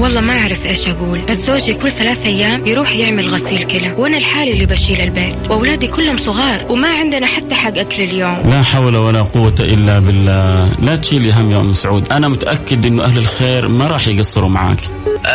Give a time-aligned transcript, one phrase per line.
[0.00, 4.16] والله ما أعرف إيش أقول بس زوجي كل ثلاث أيام يروح يعمل غسيل كلى وأنا
[4.16, 8.50] الحالي اللي بشيل البيت وأولادي كلهم صغار وما عندنا حتى حق أكل اليوم.
[8.50, 10.74] لا حول ولا قوة إلا بالله.
[10.82, 12.12] لا تشيلي هم يا أم سعود.
[12.12, 14.78] أنا متأكد إنه أهل الخير ما راح يقصروا معاك.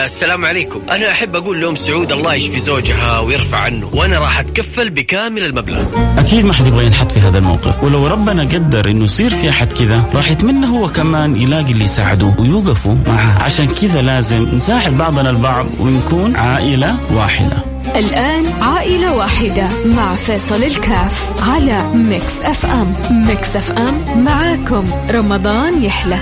[0.03, 0.81] السلام عليكم.
[0.91, 5.83] أنا أحب أقول لأم سعود الله يشفي زوجها ويرفع عنه وأنا راح أتكفل بكامل المبلغ.
[6.17, 7.83] أكيد ما حد يبغى ينحط في هذا الموقف.
[7.83, 12.35] ولو ربنا قدر إنه يصير في أحد كذا راح يتمنى هو كمان يلاقي اللي يساعده
[12.39, 13.43] ويوقفوا معه.
[13.43, 17.57] عشان كذا لازم نساعد بعضنا البعض ونكون عائلة واحدة.
[17.95, 22.93] الآن عائلة واحدة مع فيصل الكاف على Mix FM
[23.27, 24.85] Mix FM معاكم.
[25.09, 26.19] رمضان يحلى.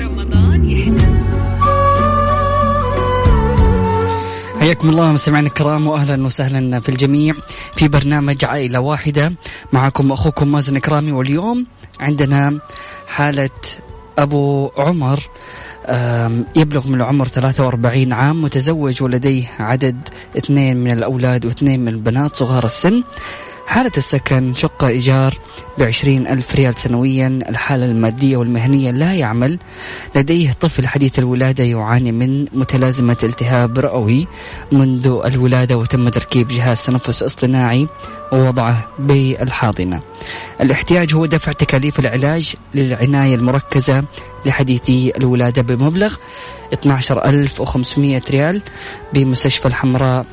[0.00, 1.08] رمضان يحلى.
[4.60, 7.34] حياكم الله مستمعينا الكرام واهلا وسهلا في الجميع
[7.72, 9.32] في برنامج عائلة واحدة
[9.72, 11.66] معكم أخوكم مازن كرامي واليوم
[12.00, 12.58] عندنا
[13.08, 13.50] حالة
[14.18, 15.20] أبو عمر
[16.56, 19.96] يبلغ من العمر 43 عام متزوج ولديه عدد
[20.38, 23.02] اثنين من الأولاد واثنين من البنات صغار السن.
[23.68, 25.38] حالة السكن شقة إيجار
[25.78, 27.26] بعشرين ألف ريال سنويا.
[27.48, 29.58] الحالة المادية والمهنية لا يعمل.
[30.14, 34.26] لديه طفل حديث الولادة يعاني من متلازمة التهاب رئوي.
[34.72, 37.86] منذ الولادة وتم تركيب جهاز تنفس اصطناعي
[38.32, 40.00] ووضعه بالحاضنة.
[40.60, 44.04] الاحتياج هو دفع تكاليف العلاج للعناية المركزة
[44.46, 46.14] لحديثي الولادة بمبلغ
[46.72, 48.62] 12500 ريال
[49.12, 50.26] بمستشفى الحمراء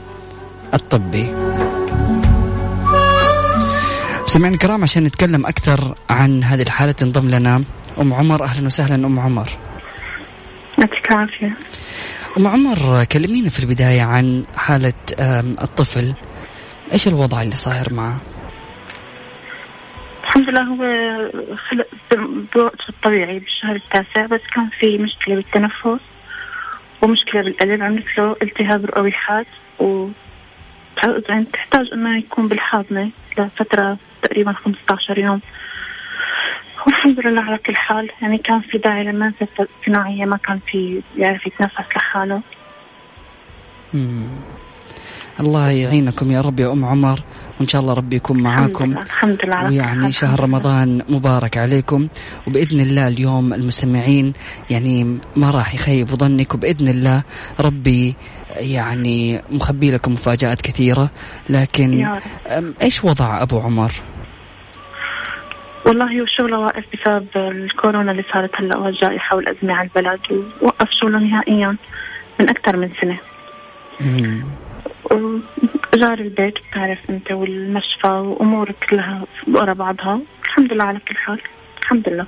[0.74, 1.65] الطبي.
[4.26, 7.64] مستمعينا الكرام عشان نتكلم أكثر عن هذه الحالة تنضم لنا.
[8.02, 9.08] أم عمر أهلا وسهلا.
[9.08, 9.50] أم عمر.
[10.78, 11.54] يعطيك العافية.
[12.38, 14.94] أم عمر كلمينا في البداية عن حالة
[15.62, 16.14] الطفل.
[16.94, 18.18] إيش الوضع اللي صاير معه؟
[20.24, 20.86] الحمد لله هو
[21.56, 21.88] خلق
[22.56, 26.04] بوقته الطبيعي بالشهر التاسع بس كان في مشكلة بالتنفس
[27.02, 29.46] ومشكلة بالقلب عملت له التهاب رئوي حاد
[29.80, 30.08] و
[31.30, 35.42] يعني تحتاج إنه يكون بالحاضنة لفترة تقريبا 15 يوم.
[36.88, 38.10] والحمد لله على كل حال.
[38.22, 42.42] يعني كان في داعي للمنزل الصناعية ما كان في يعرف يتنفس لحاله.
[45.40, 47.20] الله يعينكم يا رب يا أم عمر.
[47.60, 48.98] وإن شاء الله ربي يكون معاكم.
[48.98, 52.08] الحمد لله ويعني شهر رمضان مبارك عليكم.
[52.48, 54.34] وبإذن الله اليوم المستمعين
[54.70, 57.24] يعني ما راح يخيبوا ظنك وبإذن الله
[57.60, 58.16] ربي
[58.58, 61.10] يعني مخبي لكم مفاجآت كثيرة.
[61.50, 62.08] لكن
[62.82, 63.92] إيش وضع أبو عمر؟
[65.86, 70.20] والله هو الشغل واقف بسبب الكورونا اللي صارت هلا والجائحه والازمه على البلد
[70.62, 71.78] ووقف شغله نهائيا
[72.40, 73.20] من أكثر من سنة.
[75.96, 79.24] جار البيت بتعرف أنت والمشفى وأمور كلها
[79.54, 80.22] ورا بعضها.
[80.46, 81.42] الحمد لله على كل حال.
[81.82, 82.26] الحمد لله.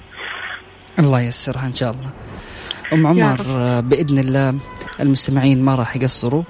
[1.00, 2.12] الله ييسرها إن شاء الله.
[2.94, 3.38] أم عمر
[3.82, 4.60] بإذن الله
[5.00, 6.44] المستمعين ما راح يقصروا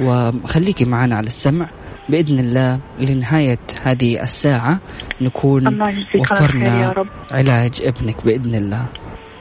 [0.00, 1.66] وخليكي معنا على السمع.
[2.08, 4.78] بإذن الله لنهاية هذه الساعة
[5.20, 5.82] نكون
[6.18, 7.08] وفرنا يا رب.
[7.32, 8.86] علاج ابنك بإذن الله.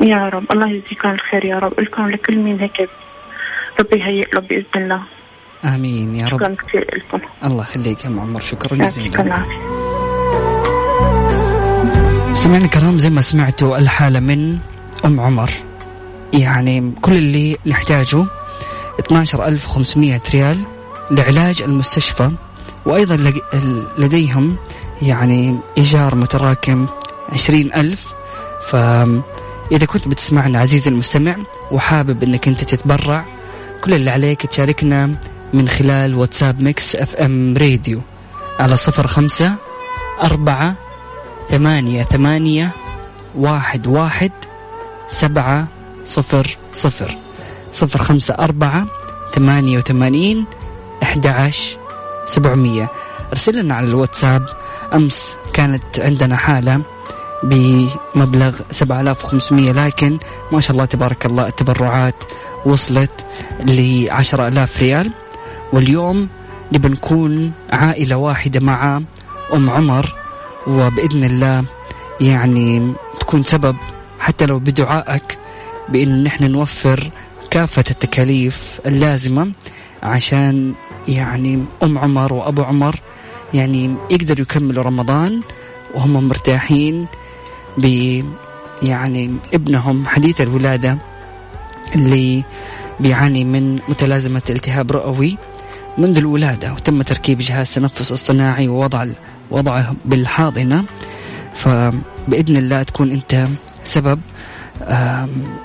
[0.01, 0.51] يا رب.
[0.51, 1.79] الله يجزيكم الخير يا رب.
[1.79, 2.89] لكم لكل مين هيك
[3.79, 5.03] ربي يهيئ له بإذن الله.
[5.65, 6.39] آمين يا رب.
[6.39, 7.19] شكرا كثير لكم.
[7.43, 9.11] الله يخليك يا ام عمر شكرا جزيلا.
[9.11, 9.45] شكرا
[12.33, 14.57] سمعنا الكرام زي ما سمعتوا الحالة من
[15.05, 15.49] أم عمر.
[16.33, 18.25] يعني كل اللي نحتاجه
[18.99, 20.57] 12500 ريال
[21.11, 22.31] لعلاج المستشفى
[22.85, 23.33] وأيضا
[23.97, 24.55] لديهم
[25.01, 26.87] يعني إيجار متراكم
[27.31, 28.13] 20000
[28.69, 31.35] فإذا كنت بتسمعنا عزيزي المستمع
[31.71, 33.25] وحابب أنك أنت تتبرع
[33.83, 35.15] كل اللي عليك تشاركنا
[35.53, 38.01] من خلال واتساب Mix FM راديو
[38.59, 39.55] على صفر خمسة
[40.21, 40.75] أربعة
[41.49, 42.71] ثمانية ثمانية
[43.35, 44.31] واحد واحد
[45.07, 45.67] سبعة
[46.05, 47.15] صفر صفر.
[47.71, 48.87] صفر خمسة أربعة
[49.33, 50.45] ثمانية وثمانين
[51.03, 51.51] أحد
[52.25, 52.89] سبعمية.
[53.31, 54.45] أرسل لنا على الواتساب.
[54.93, 56.81] أمس كانت عندنا حالة
[57.43, 60.19] بمبلغ 7500 لكن
[60.51, 62.15] ما شاء الله تبارك الله التبرعات
[62.65, 63.25] وصلت
[63.59, 65.11] ل 10000 ريال.
[65.73, 66.27] واليوم
[66.73, 69.01] نبي نكون عائلة واحدة مع
[69.53, 70.13] أم عمر
[70.67, 71.65] وبإذن الله
[72.21, 73.75] يعني تكون سبب
[74.19, 75.37] حتى لو بدعائك
[75.89, 77.09] بأن نحن نوفر
[77.51, 79.51] كافة التكاليف اللازمة
[80.03, 80.73] عشان
[81.07, 82.95] يعني أم عمر وأبو عمر
[83.53, 85.41] يعني يقدروا يكملوا رمضان
[85.95, 87.05] وهم مرتاحين
[87.77, 87.85] ب
[88.83, 90.97] يعني ابنهم حديث الولادة
[91.95, 92.43] اللي
[92.99, 95.37] بيعاني من متلازمة التهاب رئوي.
[95.97, 99.05] منذ الولادة وتم تركيب جهاز تنفس اصطناعي ووضع
[99.51, 100.85] وضعه بالحاضنة.
[101.55, 103.47] فبإذن الله تكون أنت
[103.83, 104.19] سبب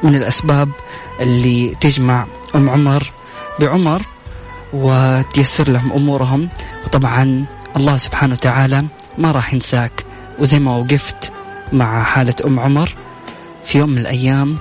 [0.03, 0.69] من الأسباب
[1.21, 3.13] اللي تجمع أم عمر
[3.61, 4.03] بعمر
[4.73, 6.49] وتيسر لهم أمورهم.
[6.87, 7.45] وطبعا
[7.77, 8.85] الله سبحانه وتعالى
[9.19, 10.05] ما راح ينساك.
[10.39, 11.33] وزي ما وقفت
[11.73, 12.95] مع حالة أم عمر
[13.65, 14.59] في يوم من الأيام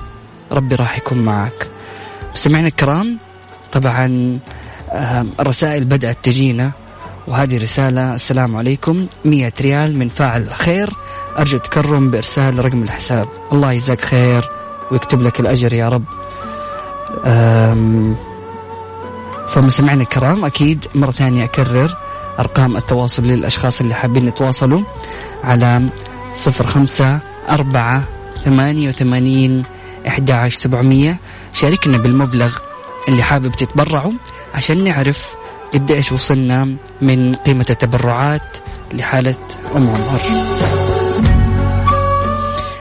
[0.52, 1.68] ربي راح يكون معك.
[2.34, 3.18] مستمعينا الكرام
[3.72, 4.40] طبعا
[5.40, 6.72] الرسائل بدأت تجينا
[7.28, 10.94] وهذه رسالة السلام عليكم مية ريال من فاعل خير
[11.40, 13.26] أرجو تكرم بإرسال رقم الحساب.
[13.52, 14.50] الله يجزاك خير
[14.92, 16.04] ويكتب لك الأجر يا رب.
[19.48, 21.98] فمستمعينا الكرام أكيد مرة ثانية أكرر
[22.40, 24.82] أرقام التواصل للأشخاص اللي حابين يتواصلوا
[25.44, 25.90] على
[26.34, 27.20] صفر خمسة
[27.50, 28.04] أربعة
[28.46, 29.64] ثمانية وثمانين
[30.08, 31.18] إحدى سبعمية.
[31.54, 32.58] شاركنا بالمبلغ
[33.08, 34.14] اللي حابب تتبرعوا
[34.54, 35.36] عشان نعرف
[35.74, 38.58] قديش وصلنا من قيمة التبرعات
[38.94, 39.36] لحالة
[39.76, 40.22] أم عمر.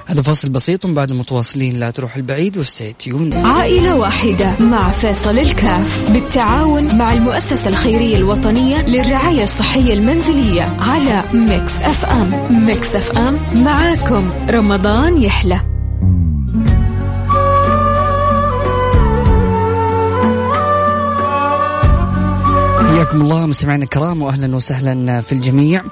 [0.07, 1.81] هذا فاصل بسيط ومن بعد متواصلين.
[1.81, 8.17] لا تروح بعيد و stay tuned عائلة واحدة مع فيصل الكاف بالتعاون مع المؤسسة الخيرية
[8.17, 12.31] الوطنية للرعاية الصحية المنزلية على Mix FM
[12.67, 14.31] Mix FM معاكم.
[14.51, 15.76] رمضان يحلى.
[23.07, 25.83] حياكم الله مستمعينا الكرام واهلا وسهلا في الجميع.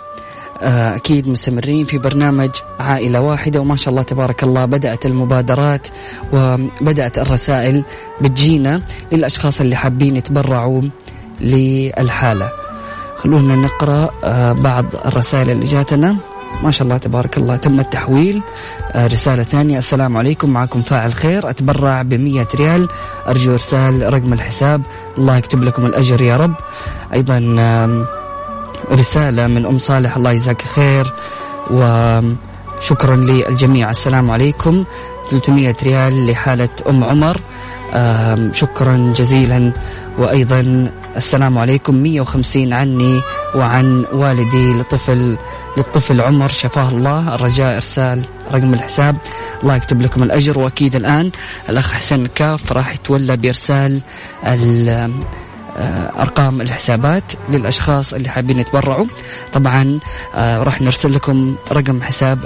[0.62, 2.50] آه، أكيد مستمرين في برنامج
[2.80, 5.88] عائلة واحدة وما شاء الله تبارك الله بدأت المبادرات
[6.32, 7.84] وبدأت الرسائل
[8.20, 8.82] بتجينا
[9.12, 10.82] للأشخاص اللي حابين يتبرعوا
[11.40, 12.48] للحالة.
[13.16, 16.16] خلونا نقرأ آه، بعض الرسائل اللي جاتنا.
[16.62, 18.42] ما شاء الله تبارك الله تم التحويل.
[18.92, 21.50] آه، رسالة ثانية السلام عليكم معكم فاعل خير.
[21.50, 22.88] أتبرع بمية ريال
[23.28, 24.82] أرجو إرسال رقم الحساب.
[25.18, 26.54] الله يكتب لكم الأجر يا رب.
[27.12, 27.38] أيضا
[28.92, 31.12] رسالة من أم صالح الله يجزاك خير.
[31.70, 33.90] وشكرا للجميع.
[33.90, 34.84] السلام عليكم.
[35.30, 37.40] 300 ريال لحالة أم عمر.
[38.52, 39.72] شكرا جزيلا.
[40.18, 41.94] وأيضا السلام عليكم.
[41.94, 43.20] 150 عني
[43.54, 45.36] وعن والدي لطفل
[45.76, 47.34] للطفل عمر شفاه الله.
[47.34, 49.16] الرجاء إرسال رقم الحساب.
[49.62, 50.58] الله يكتب لكم الأجر.
[50.58, 51.30] وأكيد الآن
[51.68, 54.00] الأخ حسن كاف راح يتولى بإرسال
[54.44, 55.10] آه،
[56.22, 59.06] أرقام الحسابات للأشخاص اللي حابين يتبرعوا.
[59.52, 59.98] طبعا
[60.34, 62.38] آه، راح نرسل لكم رقم حساب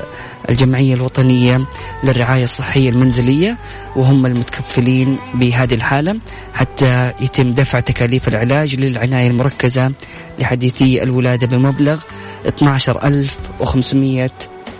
[0.51, 1.65] الجمعية الوطنية
[2.05, 3.57] للرعاية الصحية المنزلية
[3.97, 6.19] وهم المتكفلين بهذه الحالة
[6.55, 9.93] حتى يتم دفع تكاليف العلاج للعناية المركزة
[10.39, 12.01] لحديثي الولادة بمبلغ
[12.47, 14.31] 12500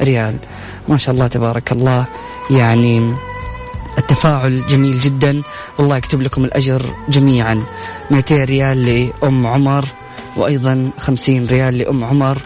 [0.03, 0.37] ريال.
[0.89, 2.07] ما شاء الله تبارك الله.
[2.51, 3.15] يعني
[3.99, 5.43] التفاعل جميل جدا.
[5.79, 7.63] والله يكتب لكم الأجر جميعا.
[8.11, 9.85] 200 ريال لأم عمر
[10.37, 12.39] وأيضا 50 ريال لأم عمر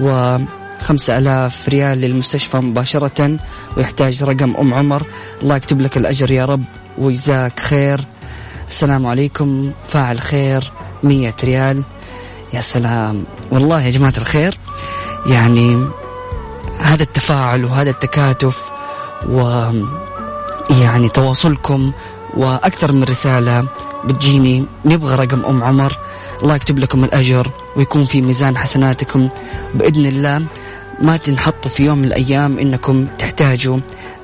[0.00, 0.38] و
[0.82, 3.36] خمسة ألاف ريال للمستشفى مباشرة
[3.76, 5.02] ويحتاج رقم أم عمر.
[5.42, 6.64] الله يكتب لك الأجر يا رب
[6.98, 8.00] ويجزاك خير.
[8.68, 9.70] السلام عليكم.
[9.88, 10.72] فاعل خير
[11.02, 11.82] مية ريال.
[12.52, 13.24] يا سلام.
[13.52, 14.58] والله يا جماعة الخير
[15.26, 15.86] يعني
[16.80, 18.70] هذا التفاعل وهذا التكاتف
[19.28, 19.70] و
[20.70, 21.92] يعني تواصلكم
[22.36, 23.64] وأكثر من رسالة.
[24.04, 25.98] بتجيني نبغى رقم أم عمر.
[26.42, 29.28] الله يكتب لكم الأجر ويكون في ميزان حسناتكم.
[29.74, 30.42] بإذن الله
[31.00, 33.78] ما تنحطوا في يوم من الأيام إنكم تحتاجوا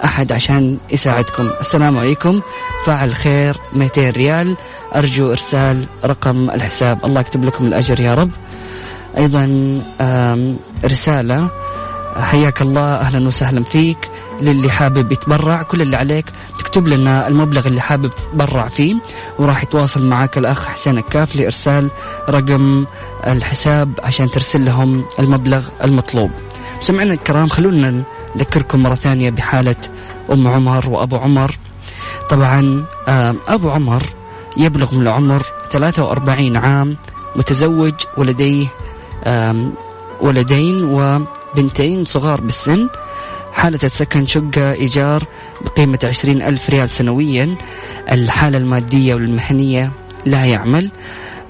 [0.04, 1.50] أحد عشان يساعدكم.
[1.60, 2.40] السلام عليكم.
[2.84, 4.56] فاعل خير 200 ريال.
[4.94, 7.04] أرجو إرسال رقم الحساب.
[7.04, 8.30] الله يكتب لكم الأجر يا رب.
[9.18, 9.44] أيضا
[10.84, 11.50] رسالة
[12.16, 14.10] حياك الله أهلا وسهلا فيك.
[14.40, 16.26] للي حابب يتبرع كل اللي عليك
[16.58, 18.94] تكتب لنا المبلغ اللي حابب تتبرع فيه
[19.38, 21.90] وراح يتواصل معك الأخ حسين الكاف لإرسال
[22.30, 22.86] رقم
[23.26, 26.30] الحساب عشان ترسل لهم المبلغ المطلوب.
[26.80, 28.02] سمعنا الكرام خلونا
[28.36, 29.76] نذكركم مرة ثانية بحالة
[30.32, 31.56] أم عمر وأبو عمر.
[32.30, 32.84] طبعا
[33.48, 34.02] أبو عمر
[34.56, 36.96] يبلغ من العمر 43 عام
[37.36, 38.66] متزوج ولديه
[40.20, 40.84] ولدين
[41.52, 42.88] وبنتين صغار بالسن.
[43.52, 45.24] حالة السكن شقة إيجار
[45.60, 47.56] بقيمة عشرين ألف ريال سنويا.
[48.12, 49.92] الحالة المادية والمهنية
[50.26, 50.90] لا يعمل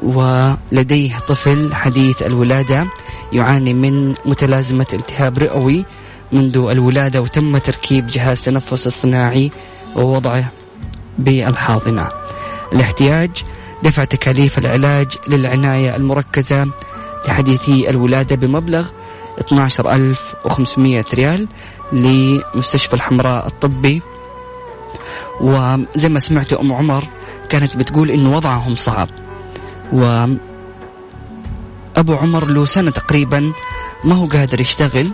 [0.02, 2.86] ولديه طفل حديث الولادة
[3.32, 5.84] يعاني من متلازمة التهاب رئوي
[6.32, 9.50] منذ الولادة وتم تركيب جهاز تنفس الصناعي
[9.96, 10.52] ووضعه
[11.18, 12.08] بالحاضنة.
[12.72, 13.30] الاحتياج
[13.82, 16.70] دفع تكاليف العلاج للعناية المركزة
[17.28, 18.88] لحديثي الولادة بمبلغ
[19.40, 21.48] 12500 ريال
[21.92, 24.02] لمستشفى الحمراء الطبي.
[25.40, 27.04] وزي ما سمعتوا أم عمر
[27.48, 29.08] كانت بتقول إنه وضعهم صعب.
[29.92, 30.26] و
[31.96, 33.52] أبو عمر له سنة تقريبا
[34.04, 35.12] ما هو قادر يشتغل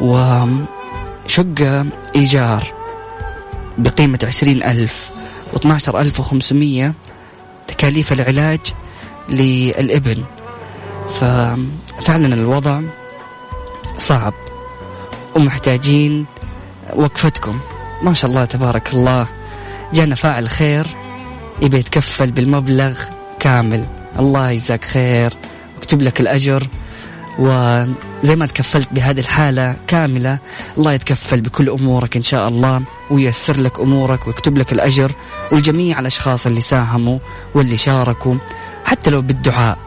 [0.00, 2.72] وشقة إيجار
[3.78, 5.10] بقيمة عشرين ألف
[5.52, 6.34] واثناشر ألف
[7.68, 8.60] تكاليف العلاج
[9.28, 10.24] للإبن.
[11.08, 12.80] ففعلا الوضع
[13.98, 14.34] صعب
[15.36, 16.26] ومحتاجين
[16.94, 17.60] وقفتكم.
[18.02, 19.28] ما شاء الله تبارك الله.
[19.92, 20.86] جانا فاعل خير
[21.62, 22.98] يبي يتكفل بالمبلغ
[23.40, 23.84] كامل.
[24.18, 25.34] الله يجزاك خير
[25.76, 26.66] واكتب لك الأجر.
[27.38, 30.38] وزي ما تكفلت بهذه الحالة كاملة
[30.78, 35.12] الله يتكفل بكل أمورك إن شاء الله وييسر لك أمورك ويكتب لك الأجر.
[35.52, 37.18] والجميع الأشخاص اللي ساهموا
[37.54, 38.34] واللي شاركوا
[38.84, 39.78] حتى لو بالدعاء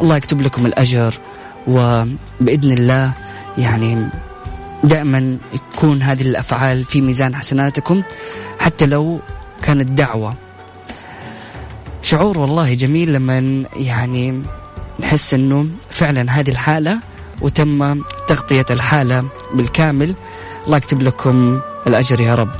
[0.00, 1.14] الله يكتب لكم الأجر.
[1.66, 3.12] وبإذن الله
[3.58, 4.08] يعني
[4.84, 8.02] دائما يكون هذه الأفعال في ميزان حسناتكم
[8.58, 9.20] حتى لو
[9.62, 10.34] كانت دعوة.
[12.02, 14.42] شعور والله جميل لما يعني
[15.00, 16.98] نحس إنه فعلا هذه الحالة
[17.40, 20.14] وتم تغطية الحالة بالكامل.
[20.66, 22.50] الله يكتب لكم الأجر يا رب.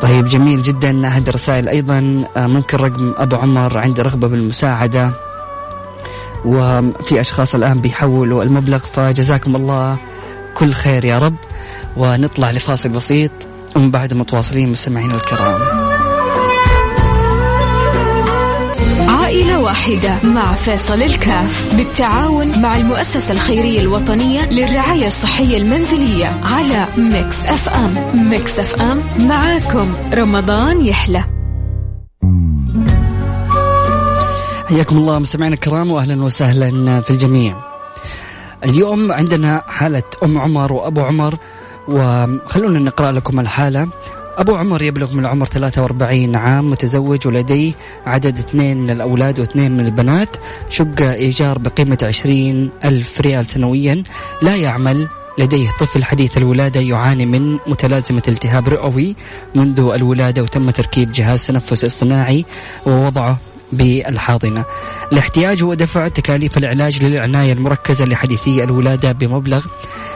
[0.00, 1.08] طيب جميل جدا.
[1.08, 5.23] هذه الرسائل أيضا آه، ممكن رقم أبو عمر عندي رغبة بالمساعدة.
[6.44, 9.98] وفي أشخاص الآن بيحولوا المبلغ فجزاكم الله
[10.54, 11.34] كل خير يا رب.
[11.96, 13.32] ونطلع لفاصل بسيط
[13.76, 15.60] ومن بعد متواصلين مستمعينا الكرام.
[19.08, 27.46] عائلة واحدة مع فيصل الكاف بالتعاون مع المؤسسة الخيرية الوطنية للرعاية الصحية المنزلية على Mix
[27.46, 27.94] FM.
[28.30, 31.33] Mix FM معاكم رمضان يحلى.
[34.74, 37.56] حياكم الله مستمعينا الكرام واهلا وسهلا في الجميع.
[38.64, 41.38] اليوم عندنا حالة أم عمر وأبو عمر
[41.88, 43.88] وخلونا نقرأ لكم الحالة.
[44.36, 47.72] أبو عمر يبلغ من العمر 43 عام متزوج ولديه
[48.06, 50.36] عدد اثنين من الأولاد واثنين من البنات
[50.70, 54.02] شقة إيجار بقيمة 20 ألف ريال سنويا
[54.42, 59.16] لا يعمل لديه طفل حديث الولادة يعاني من متلازمة التهاب رئوي
[59.54, 62.44] منذ الولادة وتم تركيب جهاز تنفس اصطناعي
[62.86, 63.38] ووضعه
[63.72, 64.64] بالحاضنة.
[65.12, 69.66] الاحتياج هو دفع تكاليف العلاج للعناية المركزة لحديثي الولادة بمبلغ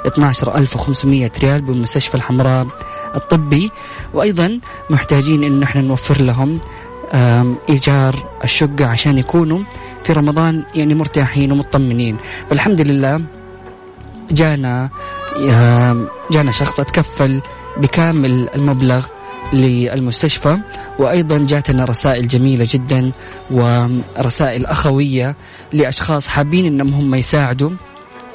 [0.06, 2.66] 12500 ريال بمستشفى الحمراء
[3.14, 3.70] الطبي.
[4.14, 6.60] وأيضا محتاجين أن نحن نوفر لهم
[7.68, 8.14] إيجار
[8.44, 9.60] الشقة عشان يكونوا
[10.04, 12.16] في رمضان يعني مرتاحين ومطمنين.
[12.50, 13.20] فالحمد لله
[14.30, 14.90] جانا
[16.30, 17.40] جانا شخص أتكفل
[17.76, 19.06] بكامل المبلغ
[19.52, 20.58] للمستشفى
[20.98, 23.12] وأيضا جاتنا رسائل جميلة جدا
[23.50, 25.36] ورسائل أخوية
[25.72, 27.70] لأشخاص حابين إنهم هم يساعدوا.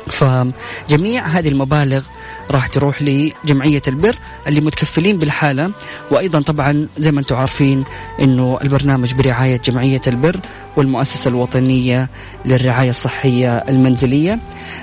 [0.07, 2.03] فجميع هذه المبالغ
[2.51, 4.15] راح تروح لجمعية البر
[4.47, 5.71] اللي متكفلين بالحالة.
[6.11, 7.83] وأيضا طبعا زي ما أنتم عارفين
[8.21, 10.39] أنه البرنامج برعاية جمعية البر
[10.77, 12.09] والمؤسسة الوطنية
[12.45, 14.39] للرعاية الصحية المنزلية.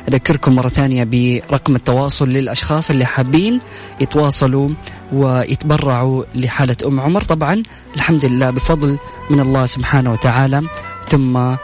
[0.09, 3.61] أذكركم مرة ثانية برقم التواصل للأشخاص اللي حابين
[4.00, 4.69] يتواصلوا
[5.12, 7.23] ويتبرعوا لحالة أم عمر.
[7.23, 7.62] طبعا
[7.97, 8.99] الحمد لله بفضل
[9.31, 10.62] من الله سبحانه وتعالى.
[11.09, 11.55] ثم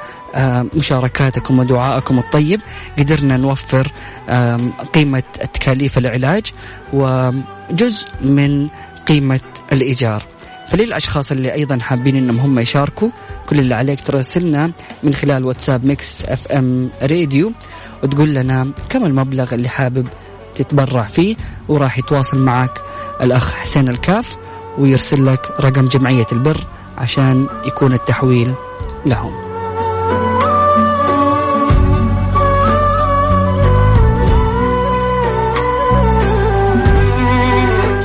[0.74, 2.60] مشاركاتكم ودعائكم الطيب.
[2.98, 3.92] قدرنا نوفر
[4.94, 5.22] قيمة
[5.54, 6.52] تكاليف العلاج
[6.92, 8.68] وجزء من
[9.08, 9.40] قيمة
[9.72, 10.22] الإيجار.
[10.70, 13.08] فللأشخاص اللي أيضا حابين أنهم هم يشاركوا
[13.48, 14.70] كل اللي عليك تراسلنا
[15.02, 17.52] من خلال واتساب Mix FM راديو
[18.02, 20.08] وتقول لنا كم المبلغ اللي حابب
[20.54, 21.36] تتبرع فيه
[21.68, 22.82] وراح يتواصل معك
[23.22, 24.36] الأخ حسين الكاف
[24.78, 26.66] ويرسل لك رقم جمعية البر
[26.98, 28.54] عشان يكون التحويل
[29.06, 29.45] لهم.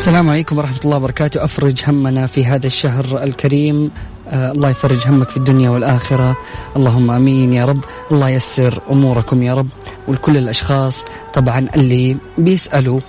[0.02, 1.44] السلام عليكم ورحمة الله وبركاته.
[1.44, 3.92] أفرج همنا في هذا الشهر الكريم.
[4.30, 6.38] آه الله يفرج همك في الدنيا والآخرة.
[6.76, 7.84] اللهم أمين يا رب.
[8.12, 9.68] الله يسر أموركم يا رب.
[10.08, 13.00] ولكل الأشخاص طبعا اللي بيسألوا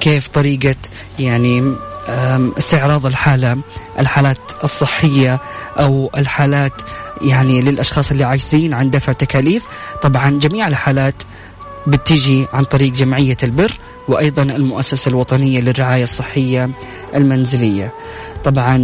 [0.00, 0.76] كيف طريقة
[1.18, 1.74] يعني
[2.58, 3.56] استعراض الحالة
[3.98, 5.40] الحالات الصحية
[5.78, 6.82] أو الحالات
[7.20, 9.64] يعني للأشخاص اللي عاجزين عن دفع تكاليف.
[10.02, 11.22] طبعا جميع الحالات
[11.86, 13.72] بتيجي عن طريق جمعية البر.
[14.08, 16.70] وأيضا المؤسسة الوطنية للرعاية الصحية
[17.14, 17.92] المنزلية.
[18.44, 18.76] طبعا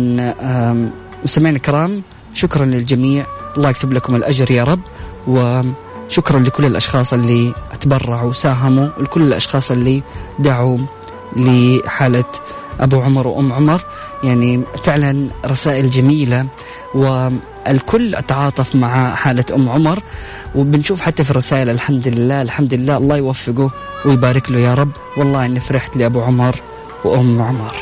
[1.24, 2.02] مستمعينا الكرام
[2.34, 3.26] شكرا للجميع.
[3.56, 4.80] الله يكتب لكم الأجر يا رب
[5.26, 10.02] وشكرا لكل الأشخاص اللي تبرعوا وساهموا ولكل الأشخاص اللي
[10.38, 10.78] دعوا
[11.36, 12.24] لحالة
[12.80, 13.80] أبو عمر وأم عمر.
[14.24, 16.46] يعني فعلا رسائل جميلة
[17.66, 20.02] والكل تعاطف مع حالة أم عمر
[20.54, 23.70] وبنشوف حتى في الرسائل الحمد لله الحمد لله الله يوفقه
[24.06, 24.90] ويبارك له يا رب.
[25.16, 26.60] والله إني فرحت لأبو عمر
[27.04, 27.74] وأم عمر.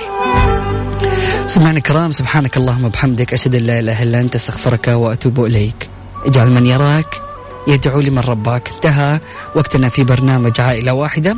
[1.46, 5.88] سمعنا الكرام سبحانك اللهم وبحمدك أشهد أن لا إله إلا أنت أستغفرك وأتوب إليك.
[6.26, 7.22] اجعل من يراك
[7.68, 8.70] يدعو لمن رباك.
[8.74, 9.20] انتهى
[9.54, 11.36] وقتنا في برنامج عائلة واحدة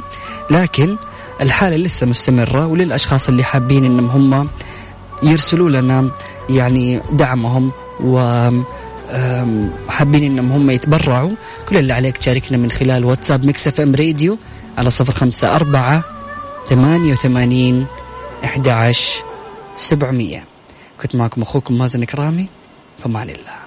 [0.51, 0.97] لكن
[1.41, 4.49] الحالة لسه مستمرة وللأشخاص اللي حابين أنهم هم
[5.23, 6.11] يرسلوا لنا
[6.51, 7.73] يعني دعمهم
[8.05, 8.19] و
[9.89, 11.31] حابين إنهم هم يتبرعوا.
[11.69, 14.39] كل اللي عليك تشاركنا من خلال واتساب Mix FM راديو
[14.79, 16.05] على صفر خمسة أربعة
[16.69, 17.87] ثمانية وثمانين
[18.45, 19.23] أحد عشر
[19.77, 20.45] سبعمية.
[21.03, 22.47] كنت معكم أخوكم مازن كرامي
[22.99, 23.62] فمان الله